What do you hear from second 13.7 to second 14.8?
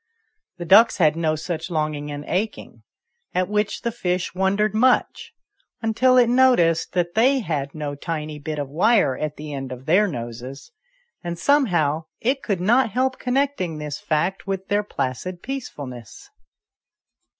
this fact with